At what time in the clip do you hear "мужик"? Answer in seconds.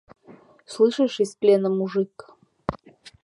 1.69-2.31